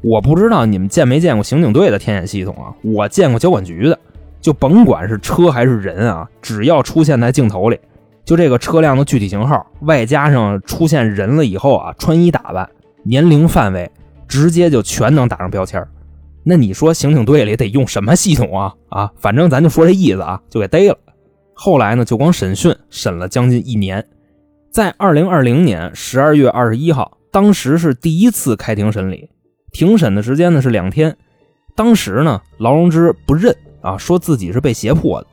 [0.00, 2.74] 我不知道你们见没见过刑警队的天眼系统啊？
[2.82, 3.98] 我见过交管局的，
[4.40, 7.80] 就甭管是车还是人啊，只要出现在镜头里，
[8.24, 12.68] 就这个车辆的具体型号，外加上出现人了以后啊，穿衣打扮、
[13.02, 13.90] 年龄范围，
[14.28, 15.84] 直接就全能打上标签。
[16.50, 18.74] 那你说刑警队里得用什么系统啊？
[18.88, 20.96] 啊，反正咱就说这意思啊，就给逮了。
[21.52, 24.02] 后来呢，就光审讯审了将近一年，
[24.72, 29.28] 在二零二零年十二月二十一号，当时是第一次开庭审理。
[29.72, 31.14] 庭审的时间呢是两天，
[31.76, 35.26] 当时呢劳荣枝不认啊，说自己是被胁迫的。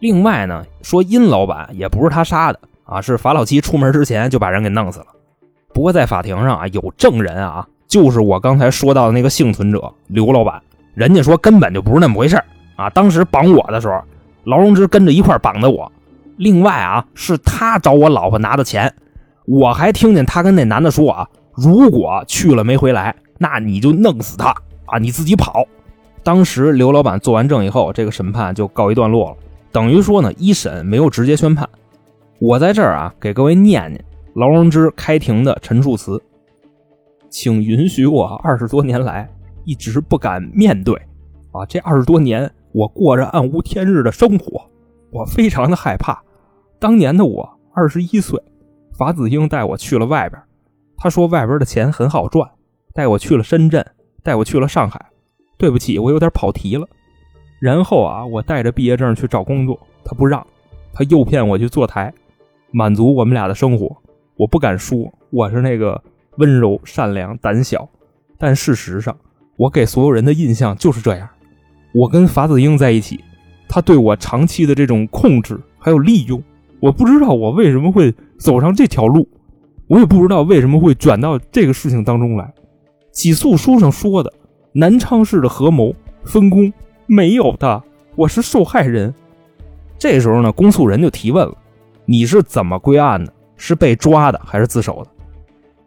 [0.00, 5.06] 另外呢说殷老板也不是他杀的啊，是法老七出门之前就把人给弄死了。
[5.72, 10.62] 不过在法庭上啊有证人啊，就是我刚才说到的那个幸存者刘老板，
[10.94, 12.36] 人家说根本就不是那么回事
[12.76, 12.90] 啊。
[12.90, 14.00] 当时绑我的时候，
[14.44, 15.90] 劳荣枝跟着一块绑的我。
[16.36, 18.94] 另外啊是他找我老婆拿的钱，
[19.46, 23.14] 我还听见他跟那男的说啊，如果去了没回来。
[23.40, 24.52] 那你就弄死他
[24.86, 24.98] 啊！
[24.98, 25.64] 你自己跑。
[26.24, 29.36] 当时刘老板做完证以后，这个审判就告一段落了。
[29.70, 31.68] 等于说呢，一审没有直接宣判。
[32.40, 36.20] 我在这儿啊，给各位念念劳荣枝开庭的陈述词。
[37.30, 39.28] 请允许我二十多年来
[39.64, 40.94] 一直不敢面对
[41.52, 41.64] 啊！
[41.66, 44.62] 这二十多年我过着暗无天日的生活，
[45.10, 46.22] 我非常的害怕。
[46.78, 48.40] 当年的我二十一岁，
[48.96, 50.40] 法子英带我去了外边，
[50.96, 52.48] 他说外边的钱很好赚，
[52.94, 53.84] 带我去了深圳，
[54.22, 55.06] 带我去了上海。
[55.56, 56.86] 对不起，我有点跑题了。
[57.60, 60.46] 然后啊，我带着毕业证去找工作，他不让，
[60.92, 62.14] 他诱骗我去坐台，
[62.70, 63.96] 满足我们俩的生活。
[64.36, 66.00] 我不敢说我是那个
[66.38, 67.88] 温柔、善良、胆小，
[68.38, 69.16] 但事实上，
[69.56, 71.28] 我给所有人的印象就是这样。
[71.92, 73.20] 我跟法子英在一起，
[73.68, 76.42] 他对我长期的这种控制还有利用，
[76.80, 79.28] 我不知道我为什么会走上这条路，
[79.86, 82.52] 我也不知道为什么会卷到这个事情当中来。
[83.12, 84.32] 起诉书上说的
[84.72, 86.72] 南昌市的合谋分工。
[87.10, 87.82] 没有的，
[88.16, 89.14] 我是受害人。
[89.98, 91.54] 这时候呢，公诉人就提问了
[92.04, 93.32] ：“你是怎么归案的？
[93.56, 95.10] 是被抓的还是自首的？”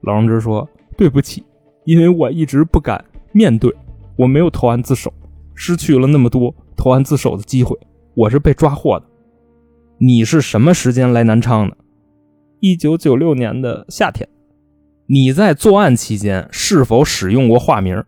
[0.02, 1.44] 老荣枝说：“对不起，
[1.86, 3.74] 因为我一直不敢面对，
[4.16, 5.14] 我没有投案自首，
[5.54, 7.78] 失去了那么多投案自首的机会。
[8.16, 9.06] 我是被抓获的。”
[10.00, 11.78] 你是什么时间来南昌的？
[12.60, 14.28] 一九九六年的夏天。
[15.06, 18.04] 你在作案期间是否使用过化名？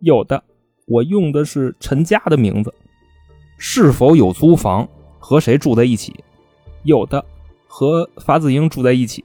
[0.00, 0.42] 有的。
[0.86, 2.74] 我用的是陈家的名字，
[3.58, 4.88] 是否有租房？
[5.18, 6.14] 和谁住在一起？
[6.82, 7.24] 有的，
[7.68, 9.22] 和法子英住在一起。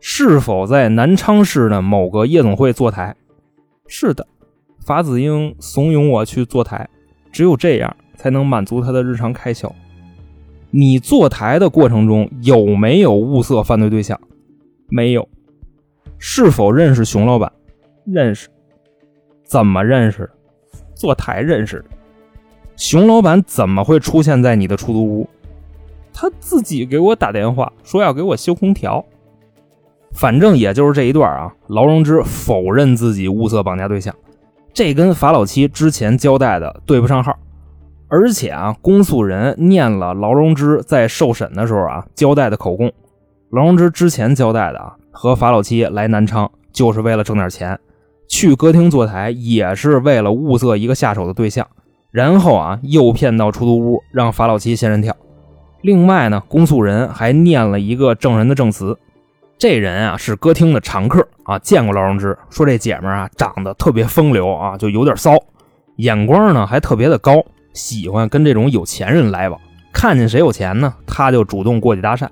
[0.00, 3.14] 是否在南昌市的某个夜总会坐台？
[3.86, 4.26] 是的，
[4.84, 6.88] 法子英怂恿我去坐台，
[7.30, 9.74] 只有这样才能满足他的日常开销。
[10.70, 14.18] 你坐台的过程中有没有物色犯罪对象？
[14.88, 15.28] 没有。
[16.18, 17.52] 是否认识熊老板？
[18.04, 18.48] 认识。
[19.44, 20.30] 怎么认识？
[20.94, 21.84] 坐台认识
[22.76, 25.28] 熊老板怎么会出现在你的出租屋？
[26.12, 29.04] 他自己给我打电话说要给我修空调。
[30.14, 34.14] 反正也就是这一段啊，劳荣枝否认自己物色绑架对象，
[34.72, 37.36] 这跟法老七之前交代的对不上号。
[38.08, 42.90] 而且啊，公诉人念了劳荣枝在受审的时候啊交代的口供，
[43.50, 47.78] 劳荣枝之前交代的啊，和法老七来南昌就是为了挣点钱。
[48.28, 51.66] 去歌厅坐台也是为了物色一个下手的对象，
[52.10, 55.16] 然后啊诱骗到出租屋，让法老七仙人跳。
[55.82, 58.98] 另外呢，公诉人还念了一个证人的证词，
[59.60, 65.36] 这人啊是歌厅的常客啊，见过劳荣枝，说这姐们啊长得特别风流啊，就有点骚，
[65.96, 67.44] 眼光呢还特别的高，
[67.74, 69.60] 喜欢跟这种有钱人来往，
[69.92, 72.26] 看见谁有钱呢，他就主动过去搭讪。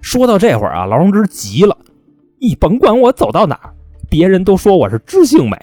[0.00, 1.76] 说到这会儿啊，劳荣枝急了，
[2.40, 3.74] 你甭管我走到哪儿。
[4.08, 5.58] 别人都说我是知性美，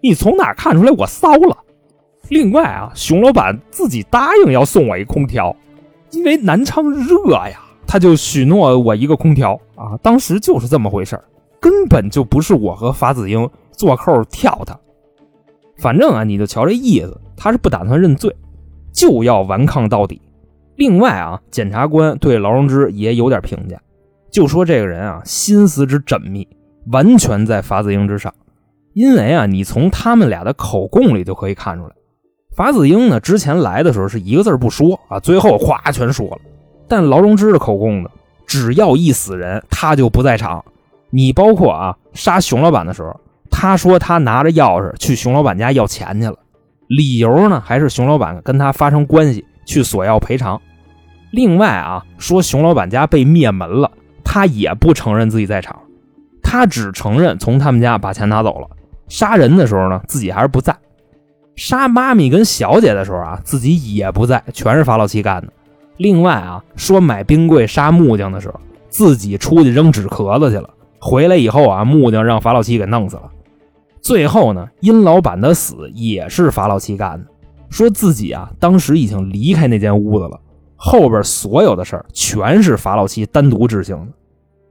[0.00, 1.58] 你从哪看出来我骚了？
[2.30, 5.54] 另外啊，熊老板自己答应要送我一空调，
[6.12, 9.98] 因为南昌热呀，他就许诺我一个空调啊。
[10.00, 11.20] 当时就是这么回事
[11.58, 14.78] 根本就不是我和法子英做扣跳他。
[15.78, 18.32] 反正啊，你就瞧这意思，他是不打算认罪，
[18.92, 20.20] 就要顽抗到底。
[20.76, 23.80] 另外啊，检察官对劳荣枝也有点评价，
[24.30, 26.46] 就说这个人啊，心思之缜密。
[26.90, 28.32] 完全在法子英之上，
[28.94, 31.90] 因为啊，你从他们俩的口供里就可以看出来，
[32.56, 36.38] 法子英呢之前来的时候是一个字不说啊，最后哗全说了。
[36.88, 38.10] 但劳荣枝的口供呢，
[38.46, 40.64] 只要一死人，他就不在场。
[41.10, 43.18] 你包括啊，杀熊老板的时候，
[43.50, 46.36] 他说他拿着钥匙去熊老板家要钱去了，
[46.86, 50.60] 理由呢还是熊老板跟他发生关系，去索要赔偿。
[51.30, 53.90] 另外啊，说熊老板家被灭门了，
[54.24, 55.78] 他也不承认自己在场。
[56.42, 58.68] 他只承认从他们家把钱拿走了，
[59.08, 60.72] 杀人的时候呢，自己还是不在；
[61.56, 65.52] 杀妈咪跟小姐的时候啊，自己也不在，全是法老七干的。
[65.98, 68.58] 另外啊，说买冰柜杀木匠的时候，
[68.88, 73.30] 自己出去扔纸壳子去了，回来以后啊，木匠让法老七给弄死了。
[74.00, 77.26] 最后呢，殷老板的死也是法老七干的，
[77.68, 80.40] 说自己啊，当时已经离开那间屋子了，
[80.74, 84.06] 后边所有的事儿全是法老七单独执行的。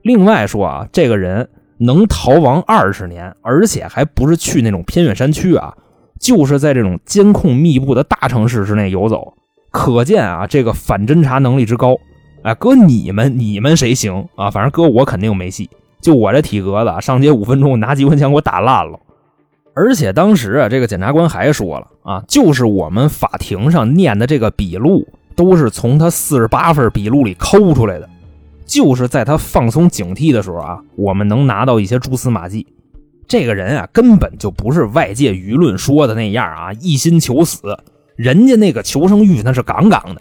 [0.02, 1.48] 另外说啊，这个人。
[1.80, 5.72] 能逃亡二十年，而且还不是去那种偏远山区啊，
[6.18, 9.32] 就是在这种监控密布的大城市之内游走，
[9.70, 11.96] 可见啊，这个反侦查能力之高。
[12.42, 14.50] 哎，哥你们你们谁行啊？
[14.50, 15.68] 反正哥我肯定没戏，
[16.00, 18.98] 就我这体格子，上街五分钟拿机关枪给我打烂了。
[19.74, 25.06] 而且当时啊，这个检察官还说了啊，就是我们法庭上念的这个笔录，
[25.36, 28.08] 都是从他四十八份笔录里抠出来的。
[28.64, 32.66] 就是在他放松警惕的时候啊，我们能拿到一些蛛丝马迹。
[33.26, 37.78] 这个人啊，根本就不是外界舆论说的那样啊，一心求死。
[38.18, 40.20] 人家那个求生欲那是杠杠的，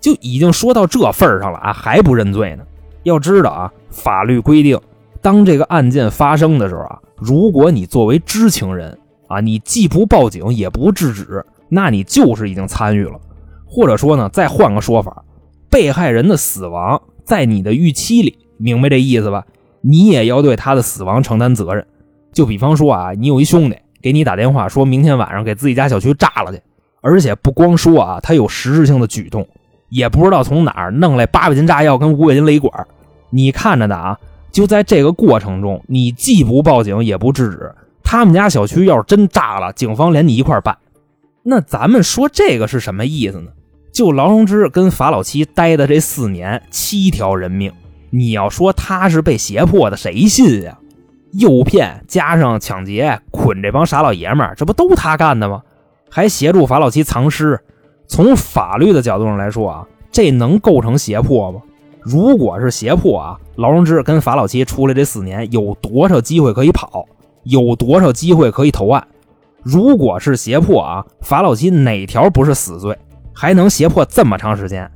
[0.00, 2.62] 就已经说到这份上了啊，还不认罪呢。
[3.04, 4.78] 要知道啊，法律规定，
[5.22, 8.98] 当这个案件发生的时候啊，如果你作为知情人
[9.28, 13.18] 啊，你既不报警也不制止，那你就是已经参与了。
[13.64, 15.24] 或者说呢，再换个说法，
[15.70, 19.46] 被害人的死亡在你的预期里，明白这意思吧？
[19.80, 21.86] 你也要对他的死亡承担责任。
[22.32, 26.60] 就比方说啊，你有一兄弟给你打电话，说明天晚上给自己家小区炸了去，
[27.06, 29.46] 而且不光说啊，他有实质性的举动，
[29.90, 32.86] 也不知道从哪儿弄来八百斤炸药跟五百斤雷管，
[33.30, 34.18] 你看着的啊。
[34.50, 40.76] 就在这个过程中，你既不报警也不制止，他们家小区要是真炸了，警方连你一块办。
[41.42, 43.50] 那咱们说这个是什么意思呢？
[43.92, 47.72] 就劳荣枝跟法老七待的这四年，七条人命，
[48.10, 50.78] 你要说他是被胁迫的，谁信呀？
[51.32, 55.62] 诱骗加上抢劫，捆这帮傻老爷们儿，这不都他干的吗？
[56.16, 57.60] 还协助法老七藏尸。
[58.08, 61.60] 从法律的角度上来说啊，这能构成胁迫吗？
[62.00, 67.04] 如果是胁迫啊，劳荣枝跟法老七出来这四年有多少机会可以跑，
[67.42, 69.06] 有多少机会可以投案？
[69.62, 72.96] 如果是胁迫啊，法老七哪条不是死罪，
[73.34, 74.90] 还能胁迫这么长时间？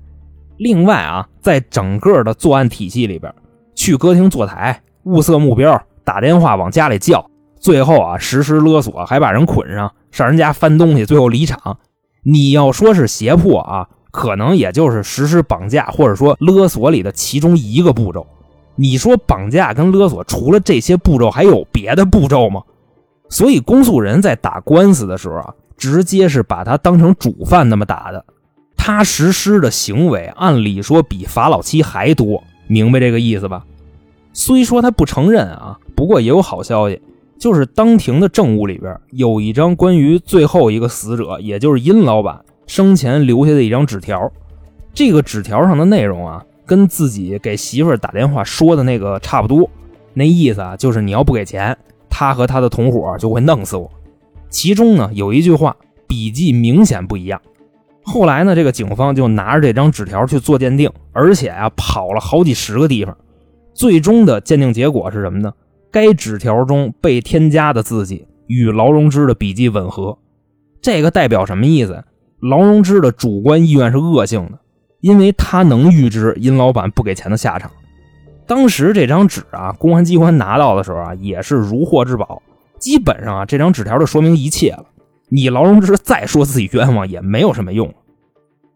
[0.57, 3.31] 另外啊，在整个的作案体系里边，
[3.75, 7.30] 去歌厅坐台，物色目标，打电话往家里叫，
[7.61, 11.79] 最后啊实施勒索，还把人捆上，上人家翻东西，最后离场。
[12.23, 13.89] 你要说是胁迫啊？
[14.11, 18.27] 可能也就是实施绑架或者说勒索里的其中一个步骤。
[18.75, 22.63] 你说绑架跟勒索除了这些步骤还有别的步骤吗？
[23.29, 28.25] 所以公诉人在打官司的时候啊，直接是把他当成主犯那么打的。
[28.77, 33.65] 他实施的行为按理说比法老七还多，明白这个意思吧？
[34.33, 37.01] 虽说他不承认啊，不过也有好消息，
[37.41, 42.39] 就是当庭的证物里边有一张关于最后一个死者，也就是殷老板。
[42.67, 44.31] 生前留下的一张纸条，
[44.93, 49.69] 这个纸条上的内容啊，跟自己给媳妇儿打电话说的那个差不多。
[50.13, 51.75] 那意思啊，就是你要不给钱，
[52.11, 53.91] 他和他的同伙就会弄死我。
[54.51, 55.75] 其中呢，有一句话
[56.07, 57.41] 笔记明显不一样。
[58.03, 63.17] 后来呢，这个警方就拿着这张纸条去做鉴定，而且啊，跑了好几十个地方。
[63.73, 65.51] 最终的鉴定结果是什么呢？
[65.91, 70.17] 该纸条中被添加的字迹与劳荣枝的笔迹吻合。
[70.81, 72.05] 这个代表什么意思？
[72.41, 74.59] 劳荣枝的主观意愿是恶性的，
[75.01, 77.71] 因为他能预知殷老板不给钱的下场。
[78.47, 82.43] 当时这张纸啊，公安机关拿到的时候啊，也是如获至宝。
[82.79, 84.87] 基本上啊，这张纸条就说明一切了。
[85.29, 87.93] 你劳荣枝再说自己冤枉也没有什么用。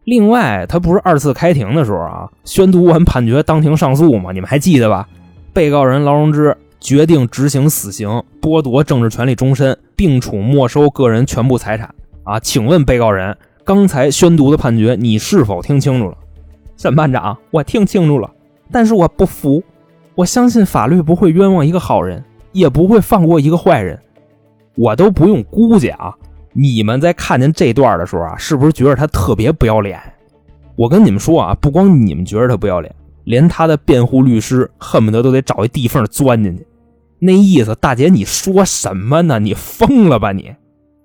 [0.05, 4.31] 另外，他不是二次开庭的时候啊，宣读完判决当庭上诉吗？
[4.33, 5.09] 你们还记得吧？
[5.55, 11.95] 被告人劳荣枝决定执行死刑，剥夺政治权利终身，并处没收个人全部财产。
[12.25, 13.35] 啊，请问被告人。
[13.65, 16.19] 刚才宣读的判决，你是否听清楚了？
[16.77, 18.31] 审判长，我听清楚了，
[18.71, 19.65] 但是我不服。
[20.15, 22.23] 我相信法律不会冤枉一个好人，
[22.53, 23.99] 也不会放过一个坏人。
[24.77, 26.13] 我都不用估计啊，
[26.53, 29.99] 你们在看见这段的时候啊，是不是觉得他特别不要脸？
[30.77, 36.67] 我跟你们说啊，不光你们觉得他不要脸，连他的辩护律师恨不得都得找一地缝钻进去。
[37.25, 39.39] 那意思，大姐，你说什么呢？
[39.39, 40.55] 你疯了吧你？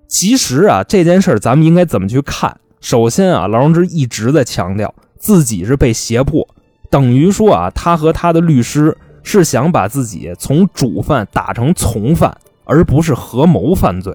[0.06, 2.58] 其实啊，这件事咱们应该怎么去看？
[2.82, 6.46] 首先啊，劳荣枝一直在强调自己是被胁迫，
[6.90, 14.14] 等于说啊，他和他的律师是想把自己从主犯打成从犯，而不是合谋犯罪。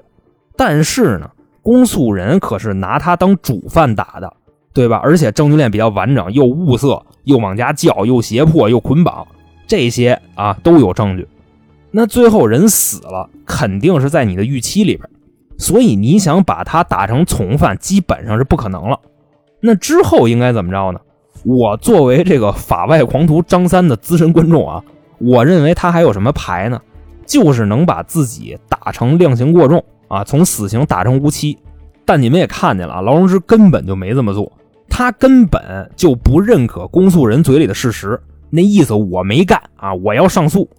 [0.55, 1.31] 但是呢，
[1.63, 4.31] 公诉人可是拿他当主犯打的，
[4.73, 5.01] 对吧？
[5.03, 9.27] 而且证据链比较完整，又物色，又往家叫，又胁迫，又捆绑，
[9.65, 11.27] 这些啊都有证据。
[11.97, 15.09] 那最后人死了，肯定是在你的预期里边。
[15.57, 18.99] 所以你想把他打成从犯，基本上是不可能了。
[19.61, 20.99] 那之后应该怎么着呢？
[21.45, 24.83] 我作为这个法外狂徒张三的资深观众啊，
[25.19, 26.81] 我认为他还有什么牌呢？
[27.25, 31.57] 就是能把自己打成量刑过重啊，从死刑打成无期。
[32.03, 34.51] 但你们也看见了啊，劳荣枝根本就没这么做，
[34.89, 38.19] 他根本就不认可公诉人嘴里的事实，
[38.49, 40.69] 那意思我没干啊，我要上诉。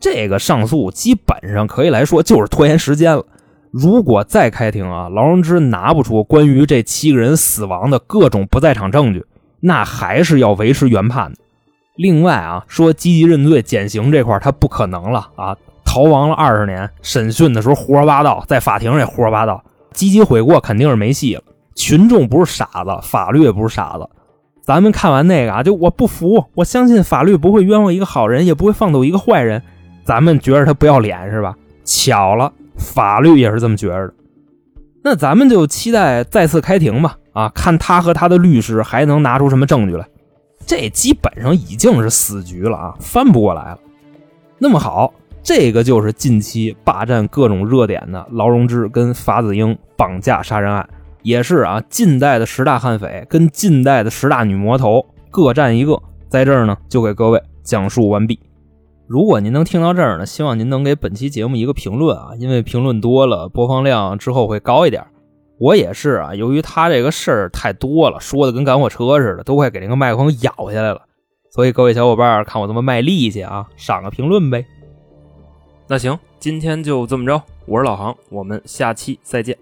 [0.00, 3.24] 这个上诉基本上可以来说就是拖延时间了。
[3.70, 9.24] 如果再开庭啊，劳荣枝拿不出关于这七个人死亡的各种不在场证据，
[9.60, 11.38] 那还是要维持原判的。
[11.96, 21.42] 另外啊，说积极认罪减刑这块他不可能了啊，逃亡了二十年，审讯的时候胡说八道，在法庭上也胡说八道，积极悔过肯定是没戏了。
[21.74, 24.08] 群众不是傻子，法律也不是傻子。
[24.62, 29.62] 咱们看完那个啊，就我不服，我相信法律不会冤枉一个好人，也不会放走一个坏人。
[30.08, 31.54] 咱们觉着他不要脸是吧？
[31.84, 32.50] 巧了。
[32.78, 34.14] 法律也是这么觉着的，
[35.02, 37.18] 那咱们就期待再次开庭吧。
[37.34, 40.08] 啊，看他和他的律师还能拿出什么证据来。
[40.64, 43.78] 这基本上已经是死局了啊，翻不过来了。
[44.56, 50.88] 那么好，这个就是近期霸占各种热点的劳荣枝跟法子英绑架杀人案，
[51.22, 56.00] 也是啊，近代的十大悍匪跟近代的十大女魔头各占一个，
[56.30, 58.40] 在这儿呢就给各位讲述完毕。
[59.08, 65.02] 如果您能听到这儿呢，希望您能给本期节目一个评论啊，因为评论多了，播放量之后会高一点。
[65.58, 71.00] 我也是啊，由于他这个事儿太多了，说的跟赶火车似的，都快给那个麦克风咬下来了。
[71.50, 74.66] 所以各位小伙伴看我这么卖力气啊，赏个评论呗。
[75.86, 79.56] 那行，今天就这么着，我是老航，我们下期再见。